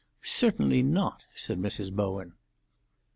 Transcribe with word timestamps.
"Certainly 0.23 0.81
not," 0.81 1.25
said 1.35 1.59
Mrs. 1.61 1.91
Bowen. 1.95 2.33